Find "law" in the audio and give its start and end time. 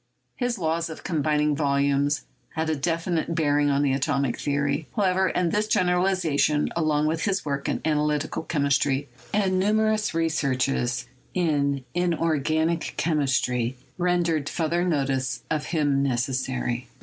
0.57-0.79